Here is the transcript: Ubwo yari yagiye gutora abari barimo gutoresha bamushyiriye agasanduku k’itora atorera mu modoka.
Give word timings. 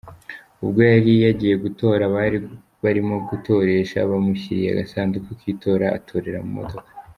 Ubwo 0.63 0.79
yari 0.91 1.11
yagiye 1.25 1.55
gutora 1.63 2.01
abari 2.07 2.37
barimo 2.83 3.15
gutoresha 3.29 3.97
bamushyiriye 4.11 4.69
agasanduku 4.71 5.29
k’itora 5.39 5.85
atorera 5.97 6.39
mu 6.45 6.51
modoka. 6.57 6.89